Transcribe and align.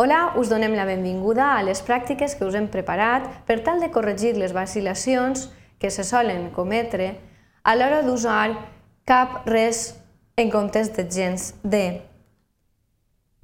Hola, 0.00 0.32
us 0.40 0.48
donem 0.48 0.72
la 0.72 0.86
benvinguda 0.88 1.58
a 1.58 1.60
les 1.60 1.82
pràctiques 1.84 2.32
que 2.32 2.46
us 2.48 2.54
hem 2.56 2.70
preparat 2.72 3.26
per 3.44 3.58
tal 3.66 3.82
de 3.84 3.90
corregir 3.92 4.30
les 4.40 4.54
vacil·lacions 4.56 5.42
que 5.76 5.90
se 5.92 6.06
solen 6.08 6.46
cometre 6.56 7.10
a 7.60 7.74
l'hora 7.76 7.98
d'usar 8.06 8.54
cap 9.04 9.44
res 9.44 9.82
en 10.40 10.48
comptes 10.48 10.88
de 10.96 11.04
gens 11.04 11.50
de. 11.60 11.84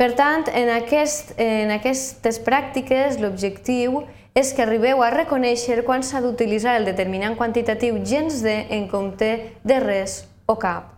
Per 0.00 0.08
tant, 0.16 0.48
en, 0.48 0.72
aquest, 0.78 1.36
en 1.36 1.76
aquestes 1.76 2.40
pràctiques 2.48 3.20
l'objectiu 3.20 4.06
és 4.32 4.56
que 4.56 4.64
arribeu 4.64 5.04
a 5.04 5.12
reconèixer 5.12 5.82
quan 5.84 6.00
s'ha 6.00 6.24
d'utilitzar 6.24 6.80
el 6.80 6.88
determinant 6.88 7.36
quantitatiu 7.36 8.00
gens 8.00 8.40
de 8.40 8.62
en 8.80 8.88
compte 8.88 9.32
de 9.60 9.82
res 9.84 10.22
o 10.48 10.56
cap. 10.56 10.95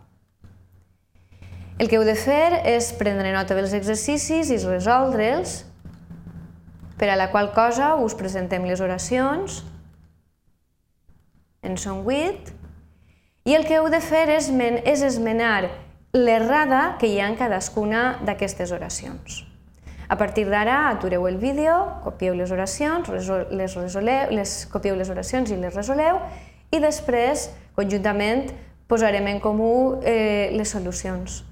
El 1.79 1.87
que 1.87 1.95
heu 1.95 2.03
de 2.03 2.17
fer 2.19 2.65
és 2.67 2.91
prendre 2.99 3.31
nota 3.31 3.55
dels 3.55 3.73
exercicis 3.77 4.51
i 4.51 4.59
resoldre'ls, 4.59 5.61
per 6.99 7.07
a 7.13 7.17
la 7.17 7.29
qual 7.31 7.53
cosa 7.55 7.93
us 8.03 8.17
presentem 8.19 8.65
les 8.67 8.81
oracions, 8.83 9.61
en 11.63 11.79
són 11.79 12.03
8, 12.03 12.51
i 13.47 13.55
el 13.55 13.67
que 13.69 13.79
heu 13.79 13.87
de 13.95 14.01
fer 14.03 14.27
és, 14.35 14.51
és 14.51 15.05
esmenar 15.07 15.69
l'errada 16.17 16.97
que 16.99 17.07
hi 17.07 17.21
ha 17.21 17.29
en 17.31 17.39
cadascuna 17.39 18.19
d'aquestes 18.27 18.75
oracions. 18.75 19.45
A 20.09 20.17
partir 20.19 20.49
d'ara 20.49 20.89
atureu 20.89 21.29
el 21.29 21.37
vídeo, 21.39 21.77
copieu 22.03 22.35
les 22.35 22.51
oracions, 22.51 23.07
les, 23.07 23.75
resoleu, 23.79 24.33
les 24.35 24.55
copieu 24.73 24.97
les 24.97 25.13
oracions 25.15 25.53
i 25.53 25.61
les 25.61 25.75
resoleu 25.79 26.19
i 26.75 26.81
després, 26.83 27.51
conjuntament, 27.77 28.49
posarem 28.89 29.29
en 29.31 29.39
comú 29.45 30.01
eh, 30.03 30.51
les 30.57 30.75
solucions. 30.75 31.45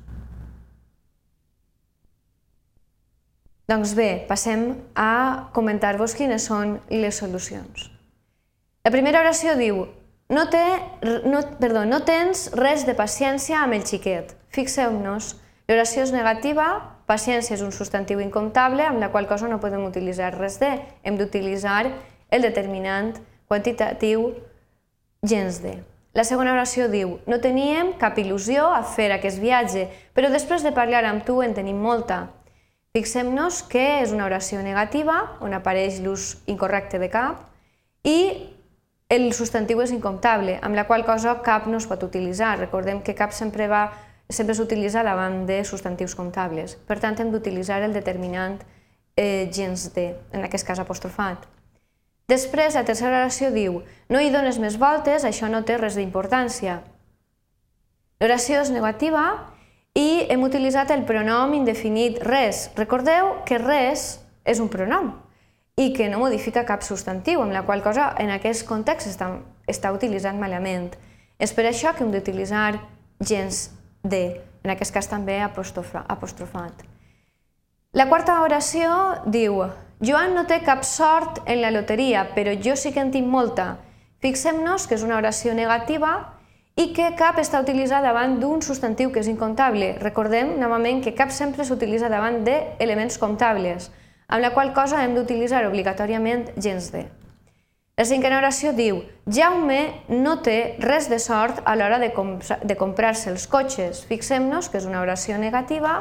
Doncs 3.66 3.96
bé, 3.98 4.24
passem 4.28 4.76
a 4.94 5.50
comentar-vos 5.54 6.14
quines 6.14 6.44
són 6.46 6.76
les 6.92 7.16
solucions. 7.18 7.88
La 8.86 8.92
primera 8.94 9.18
oració 9.24 9.56
diu 9.58 9.80
no, 10.30 10.44
té, 10.50 10.62
no, 11.26 11.40
perdó, 11.58 11.82
no 11.82 11.98
tens 12.06 12.44
res 12.54 12.84
de 12.86 12.94
paciència 12.94 13.58
amb 13.58 13.74
el 13.74 13.82
xiquet. 13.86 14.36
Fixeu-nos, 14.54 15.32
l'oració 15.66 16.04
és 16.06 16.14
negativa, 16.14 16.68
paciència 17.10 17.56
és 17.58 17.64
un 17.66 17.74
substantiu 17.74 18.22
incomptable 18.22 18.86
amb 18.86 19.02
la 19.02 19.10
qual 19.10 19.26
cosa 19.26 19.50
no 19.50 19.58
podem 19.58 19.82
utilitzar 19.86 20.30
res 20.36 20.60
de. 20.62 20.70
Hem 21.02 21.18
d'utilitzar 21.18 21.88
el 22.30 22.46
determinant 22.46 23.16
quantitatiu 23.50 24.30
gens 25.26 25.58
de. 25.66 25.80
La 26.14 26.24
segona 26.24 26.54
oració 26.54 26.86
diu 26.86 27.18
no 27.26 27.42
teníem 27.42 27.96
cap 27.98 28.14
il·lusió 28.22 28.70
a 28.72 28.84
fer 28.86 29.10
aquest 29.10 29.42
viatge, 29.42 29.88
però 30.14 30.30
després 30.30 30.62
de 30.62 30.74
parlar 30.74 31.02
amb 31.10 31.26
tu 31.26 31.42
en 31.42 31.54
tenim 31.54 31.82
molta. 31.82 32.28
Fixem-nos 32.96 33.60
que 33.68 33.82
és 34.00 34.12
una 34.16 34.24
oració 34.24 34.62
negativa, 34.64 35.18
on 35.44 35.52
apareix 35.52 35.98
l'ús 36.00 36.38
incorrecte 36.48 36.96
de 36.96 37.10
cap, 37.12 37.42
i 38.08 38.16
el 39.12 39.26
substantiu 39.36 39.82
és 39.84 39.92
incomptable, 39.92 40.54
amb 40.64 40.78
la 40.78 40.86
qual 40.88 41.04
cosa 41.04 41.34
cap 41.44 41.66
no 41.68 41.76
es 41.76 41.84
pot 41.90 42.06
utilitzar. 42.06 42.54
Recordem 42.62 43.02
que 43.04 43.14
cap 43.18 43.34
sempre 43.36 43.66
va 43.68 43.90
sempre 44.32 44.56
s'utilitza 44.56 45.04
davant 45.04 45.44
de 45.46 45.60
substantius 45.68 46.16
comptables. 46.16 46.78
Per 46.88 46.96
tant, 47.02 47.18
hem 47.20 47.34
d'utilitzar 47.34 47.82
el 47.84 47.92
determinant 47.92 48.56
eh, 49.14 49.44
gens 49.52 49.90
de, 49.94 50.08
en 50.32 50.46
aquest 50.48 50.66
cas 50.66 50.80
apostrofat. 50.80 51.44
Després, 52.32 52.74
la 52.74 52.86
tercera 52.88 53.20
oració 53.20 53.52
diu 53.54 53.82
no 54.08 54.24
hi 54.24 54.32
dones 54.32 54.56
més 54.58 54.80
voltes, 54.80 55.28
això 55.28 55.52
no 55.52 55.62
té 55.68 55.76
res 55.78 56.00
d'importància. 56.00 56.80
L'oració 58.24 58.64
és 58.64 58.72
negativa 58.72 59.26
i 59.96 60.26
hem 60.28 60.42
utilitzat 60.44 60.90
el 60.92 61.06
pronom 61.08 61.54
indefinit 61.56 62.20
res. 62.20 62.66
Recordeu 62.76 63.38
que 63.48 63.56
res 63.62 64.18
és 64.44 64.60
un 64.60 64.68
pronom 64.68 65.14
i 65.80 65.90
que 65.96 66.08
no 66.12 66.20
modifica 66.20 66.66
cap 66.68 66.84
substantiu, 66.84 67.40
amb 67.42 67.52
la 67.52 67.64
qual 67.64 67.82
cosa 67.84 68.10
en 68.20 68.30
aquest 68.32 68.66
context 68.68 69.08
està, 69.08 69.30
està 69.68 69.92
utilitzant 69.96 70.38
malament. 70.40 70.90
És 71.40 71.52
per 71.56 71.66
això 71.68 71.94
que 71.96 72.04
hem 72.04 72.12
d'utilitzar 72.12 72.78
gens 73.20 73.70
de, 74.04 74.40
en 74.64 74.72
aquest 74.72 74.92
cas 74.92 75.08
també 75.08 75.40
apostrofat. 75.40 76.84
La 77.96 78.08
quarta 78.08 78.42
oració 78.44 78.92
diu 79.24 79.62
Joan 80.04 80.34
no 80.36 80.44
té 80.44 80.60
cap 80.64 80.84
sort 80.84 81.40
en 81.48 81.62
la 81.62 81.72
loteria, 81.72 82.28
però 82.36 82.52
jo 82.52 82.76
sí 82.76 82.92
que 82.92 83.00
en 83.00 83.12
tinc 83.12 83.28
molta. 83.28 83.78
Fixem-nos 84.20 84.84
que 84.88 84.96
és 84.96 85.04
una 85.04 85.16
oració 85.16 85.54
negativa 85.56 86.35
i 86.76 86.90
que 86.92 87.12
cap 87.16 87.38
està 87.40 87.62
utilitzat 87.64 88.04
davant 88.04 88.36
d'un 88.40 88.60
substantiu 88.62 89.10
que 89.12 89.22
és 89.22 89.30
incomptable. 89.32 89.94
Recordem 90.02 90.58
novament 90.60 91.00
que 91.04 91.14
cap 91.16 91.32
sempre 91.32 91.64
s'utilitza 91.64 92.10
davant 92.12 92.42
d'elements 92.44 93.16
comptables, 93.18 93.88
amb 94.28 94.44
la 94.44 94.52
qual 94.52 94.74
cosa 94.76 95.00
hem 95.04 95.14
d'utilitzar 95.16 95.64
obligatòriament 95.70 96.50
gens 96.60 96.90
de. 96.92 97.06
La 97.96 98.04
cinquena 98.04 98.36
oració 98.36 98.74
diu 98.76 99.00
Jaume 99.24 99.80
no 100.12 100.36
té 100.44 100.76
res 100.82 101.08
de 101.08 101.16
sort 101.16 101.62
a 101.64 101.72
l'hora 101.80 101.96
de, 101.98 102.10
comp 102.12 102.42
de 102.44 102.76
comprar-se 102.76 103.30
els 103.32 103.46
cotxes. 103.48 104.02
Fixem-nos 104.04 104.68
que 104.68 104.76
és 104.76 104.84
una 104.84 105.00
oració 105.00 105.38
negativa 105.40 105.94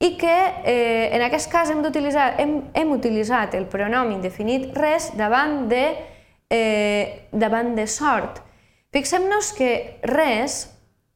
i 0.00 0.14
que 0.16 0.36
eh, 0.64 1.10
en 1.12 1.20
aquest 1.26 1.50
cas 1.52 1.68
hem, 1.68 1.84
hem, 1.84 2.54
hem 2.72 2.92
utilitzat 2.96 3.52
el 3.58 3.68
pronom 3.68 4.14
indefinit 4.14 4.70
res 4.72 5.10
davant 5.18 5.66
de, 5.68 5.82
eh, 6.48 7.28
davant 7.36 7.74
de 7.76 7.84
sort. 7.84 8.40
Fixem-nos 8.90 9.52
que 9.54 10.00
res 10.02 10.64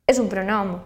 és 0.07 0.21
un 0.23 0.29
pronom. 0.31 0.77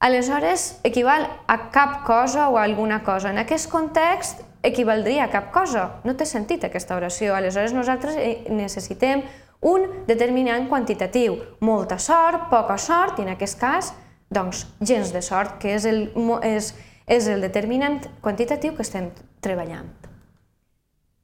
Aleshores, 0.00 0.80
equival 0.86 1.26
a 1.50 1.56
cap 1.74 2.04
cosa 2.06 2.48
o 2.48 2.56
a 2.56 2.62
alguna 2.62 3.02
cosa. 3.02 3.30
En 3.30 3.38
aquest 3.42 3.68
context, 3.68 4.44
equivaldria 4.62 5.24
a 5.24 5.30
cap 5.32 5.50
cosa. 5.52 6.00
No 6.04 6.14
té 6.16 6.24
sentit 6.28 6.64
aquesta 6.64 6.96
oració. 6.96 7.34
Aleshores, 7.34 7.74
nosaltres 7.74 8.16
eh, 8.16 8.46
necessitem 8.48 9.24
un 9.60 9.88
determinant 10.06 10.68
quantitatiu. 10.70 11.36
Molta 11.60 11.98
sort, 11.98 12.48
poca 12.52 12.78
sort, 12.78 13.18
i 13.18 13.26
en 13.26 13.34
aquest 13.34 13.58
cas, 13.60 13.92
doncs, 14.30 14.64
gens 14.80 15.12
de 15.12 15.20
sort, 15.26 15.58
que 15.60 15.74
és 15.74 15.84
el, 15.84 16.06
és, 16.46 16.72
és 17.10 17.28
el 17.28 17.42
determinant 17.42 18.00
quantitatiu 18.22 18.76
que 18.78 18.86
estem 18.86 19.10
treballant. 19.42 19.90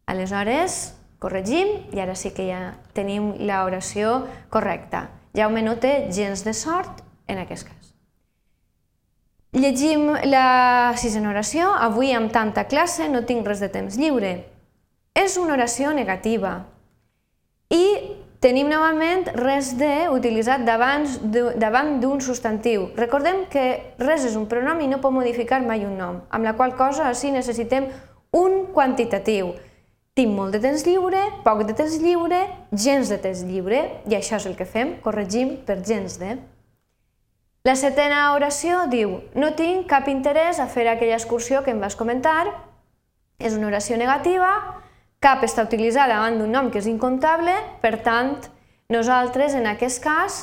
Aleshores, 0.06 0.96
corregim 1.19 1.69
i 1.94 2.00
ara 2.03 2.15
sí 2.15 2.32
que 2.37 2.49
ja 2.49 2.60
tenim 2.97 3.34
l'oració 3.38 4.27
correcta. 4.50 5.09
Jaume 5.37 5.62
no 5.62 5.77
té 5.81 6.09
gens 6.12 6.44
de 6.44 6.54
sort 6.56 7.03
en 7.28 7.38
aquest 7.43 7.69
cas. 7.69 7.93
Llegim 9.56 10.10
la 10.28 10.93
sisena 11.00 11.31
oració. 11.32 11.71
Avui 11.72 12.12
amb 12.12 12.32
tanta 12.32 12.66
classe 12.69 13.09
no 13.09 13.25
tinc 13.25 13.47
res 13.49 13.60
de 13.65 13.71
temps 13.72 13.97
lliure. 13.97 14.37
És 15.16 15.38
una 15.41 15.54
oració 15.56 15.94
negativa 15.97 16.66
i 17.72 17.84
tenim 18.44 18.69
novament 18.69 19.25
res 19.34 19.72
de 19.78 20.06
utilitzat 20.12 20.66
davant 20.66 21.94
d'un 22.03 22.21
substantiu. 22.21 22.91
Recordem 22.97 23.47
que 23.50 23.65
res 23.98 24.27
és 24.28 24.37
un 24.37 24.44
pronom 24.47 24.83
i 24.84 24.91
no 24.91 25.00
pot 25.00 25.15
modificar 25.15 25.62
mai 25.65 25.87
un 25.88 25.97
nom, 25.98 26.21
amb 26.28 26.44
la 26.44 26.53
qual 26.59 26.77
cosa 26.77 27.09
així 27.09 27.33
necessitem 27.33 27.88
un 28.37 28.66
quantitatiu. 28.77 29.54
Tinc 30.16 30.32
molt 30.32 30.54
de 30.56 30.62
temps 30.65 30.81
lliure, 30.87 31.19
poc 31.44 31.59
de 31.69 31.75
temps 31.77 31.94
lliure, 32.00 32.38
gens 32.72 33.10
de 33.12 33.19
temps 33.21 33.43
lliure, 33.44 33.81
i 34.09 34.15
això 34.16 34.38
és 34.38 34.47
el 34.49 34.54
que 34.56 34.65
fem, 34.65 34.94
corregim 35.04 35.59
per 35.66 35.82
gens 35.84 36.15
de. 36.16 36.38
La 37.69 37.75
setena 37.77 38.31
oració 38.32 38.87
diu 38.88 39.19
no 39.37 39.50
tinc 39.59 39.84
cap 39.91 40.06
interès 40.09 40.56
a 40.62 40.69
fer 40.72 40.87
aquella 40.88 41.19
excursió 41.19 41.60
que 41.66 41.75
em 41.75 41.82
vas 41.82 41.99
comentar, 42.00 42.47
és 43.37 43.59
una 43.59 43.69
oració 43.69 43.99
negativa, 44.00 44.49
cap 45.21 45.44
està 45.44 45.66
utilitzada 45.66 46.15
davant 46.15 46.38
d'un 46.41 46.54
nom 46.54 46.71
que 46.71 46.81
és 46.81 46.88
incomptable, 46.88 47.53
per 47.83 47.98
tant, 48.06 48.38
nosaltres 48.88 49.56
en 49.59 49.66
aquest 49.69 50.00
cas, 50.00 50.38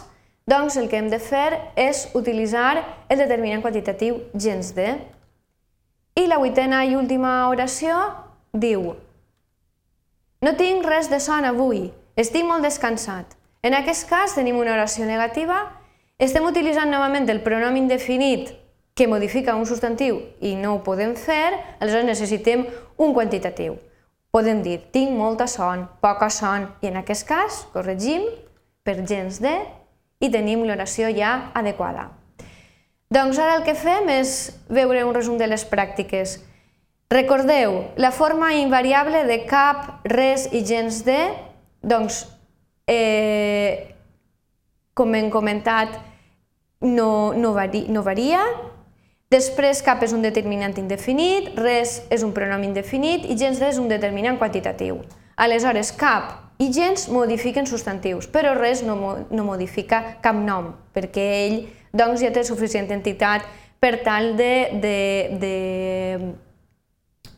doncs 0.45 0.78
el 0.78 0.85
que 0.91 1.00
hem 1.00 1.07
de 1.09 1.17
fer 1.23 1.47
és 1.79 2.03
utilitzar 2.13 2.75
el 3.09 3.23
determinant 3.23 3.66
quantitatiu 3.66 4.19
gens 4.35 4.69
de. 4.78 4.91
I 6.19 6.28
la 6.29 6.38
vuitena 6.38 6.84
i 6.85 6.94
última 7.00 7.47
oració 7.50 7.97
diu 8.53 8.91
no 10.43 10.51
tinc 10.59 10.84
res 10.84 11.07
de 11.07 11.22
son 11.23 11.45
avui, 11.47 11.85
estic 12.19 12.43
molt 12.43 12.66
descansat. 12.67 13.37
En 13.63 13.78
aquest 13.78 14.09
cas 14.09 14.35
tenim 14.35 14.57
una 14.59 14.73
oració 14.75 15.07
negativa, 15.07 15.61
estem 16.19 16.43
utilitzant 16.43 16.91
novament 16.91 17.29
el 17.31 17.40
pronom 17.45 17.78
indefinit 17.79 18.51
que 18.93 19.07
modifica 19.07 19.55
un 19.55 19.63
substantiu 19.66 20.19
i 20.43 20.53
no 20.59 20.75
ho 20.75 20.81
podem 20.84 21.16
fer, 21.16 21.55
aleshores 21.79 22.09
necessitem 22.09 22.66
un 22.99 23.16
quantitatiu. 23.16 23.78
Podem 24.35 24.59
dir, 24.66 24.81
tinc 24.91 25.16
molta 25.16 25.47
son, 25.47 25.87
poca 26.01 26.28
son, 26.29 26.67
i 26.81 26.91
en 26.91 26.99
aquest 26.99 27.28
cas 27.29 27.63
corregim 27.72 28.28
per 28.84 28.99
gens 29.07 29.39
de 29.39 29.53
i 30.19 30.29
tenim 30.34 30.66
l'oració 30.67 31.07
ja 31.16 31.53
adequada. 31.55 32.09
Doncs 33.13 33.39
ara 33.39 33.59
el 33.59 33.63
que 33.63 33.78
fem 33.78 34.09
és 34.09 34.51
veure 34.67 35.05
un 35.05 35.13
resum 35.16 35.37
de 35.37 35.47
les 35.47 35.63
pràctiques. 35.69 36.39
Recordeu, 37.11 37.94
la 37.97 38.11
forma 38.11 38.53
invariable 38.58 39.23
de 39.28 39.44
cap, 39.50 40.05
res 40.09 40.47
i 40.52 40.64
gens 40.66 41.03
de, 41.05 41.20
doncs, 41.84 42.23
eh, 42.88 43.94
com 44.94 45.14
hem 45.16 45.29
comentat, 45.34 46.00
no, 46.84 47.34
no, 47.34 47.53
vari, 47.53 47.85
no 47.90 48.03
varia. 48.03 48.44
Després 49.34 49.82
cap 49.82 50.03
és 50.05 50.14
un 50.14 50.22
determinant 50.22 50.76
indefinit, 50.78 51.53
res 51.58 52.02
és 52.14 52.23
un 52.26 52.34
pronom 52.35 52.64
indefinit 52.66 53.26
i 53.26 53.38
gens 53.40 53.58
de 53.59 53.72
és 53.72 53.79
un 53.82 53.90
determinant 53.90 54.38
quantitatiu. 54.38 54.99
Aleshores, 55.41 55.91
cap 55.97 56.59
i 56.61 56.70
gens 56.73 57.08
modifiquen 57.09 57.66
substantius, 57.66 58.28
però 58.29 58.53
res 58.58 58.84
no, 58.85 58.96
no 59.29 59.46
modifica 59.47 60.20
cap 60.22 60.38
nom, 60.38 60.73
perquè 60.94 61.26
ell 61.47 61.58
doncs, 61.94 62.22
ja 62.22 62.29
té 62.34 62.44
suficient 62.46 62.91
entitat 62.94 63.47
per 63.82 63.97
tal 64.06 64.35
de, 64.38 64.53
de, 64.84 64.97
de, 65.41 65.56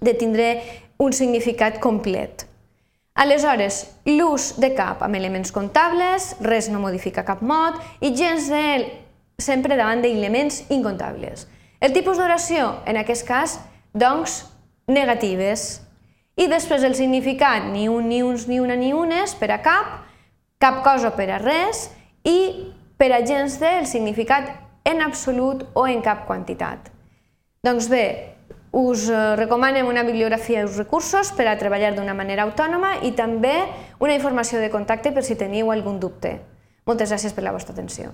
de 0.01 0.13
tindre 0.17 0.49
un 0.97 1.13
significat 1.13 1.79
complet. 1.83 2.45
Aleshores, 3.15 3.85
l'ús 4.09 4.53
de 4.59 4.73
cap 4.75 5.03
amb 5.05 5.15
elements 5.15 5.53
comptables, 5.55 6.33
res 6.43 6.67
no 6.67 6.81
modifica 6.83 7.23
cap 7.23 7.39
mot, 7.39 7.77
i 8.03 8.11
gens 8.11 8.49
de 8.51 8.65
sempre 9.39 9.77
davant 9.79 10.01
d'elements 10.03 10.65
incomptables. 10.69 11.45
El 11.79 11.93
tipus 11.95 12.19
d'oració, 12.19 12.81
en 12.87 12.99
aquest 12.99 13.27
cas, 13.27 13.59
doncs, 13.95 14.41
negatives. 14.91 15.81
I 16.35 16.49
després 16.51 16.83
el 16.83 16.95
significat, 16.99 17.69
ni 17.71 17.87
un, 17.87 18.09
ni 18.11 18.21
uns, 18.23 18.49
ni 18.51 18.59
una, 18.59 18.75
ni 18.75 18.91
unes, 18.91 19.35
per 19.39 19.53
a 19.55 19.61
cap, 19.63 20.01
cap 20.59 20.83
cosa 20.83 21.13
per 21.15 21.29
a 21.31 21.39
res, 21.39 21.87
i 22.27 22.73
per 22.99 23.13
a 23.15 23.23
gens 23.23 23.59
de, 23.61 23.77
el 23.79 23.87
significat 23.87 24.51
en 24.83 25.01
absolut 25.01 25.63
o 25.73 25.87
en 25.87 26.03
cap 26.03 26.25
quantitat. 26.27 26.91
Doncs 27.63 27.87
bé, 27.89 28.34
us 28.75 29.07
eh, 29.07 29.35
recomanem 29.39 29.87
una 29.87 30.03
bibliografia 30.03 30.65
i 30.65 30.67
recursos 30.67 31.31
per 31.31 31.47
a 31.47 31.55
treballar 31.55 31.93
d'una 31.95 32.13
manera 32.13 32.43
autònoma 32.43 32.97
i 33.07 33.13
també 33.15 33.55
una 34.03 34.17
informació 34.19 34.59
de 34.59 34.69
contacte 34.73 35.15
per 35.15 35.23
si 35.23 35.39
teniu 35.39 35.71
algun 35.71 35.99
dubte. 36.03 36.41
Moltes 36.85 37.13
gràcies 37.13 37.33
per 37.33 37.47
la 37.47 37.55
vostra 37.55 37.71
atenció. 37.71 38.11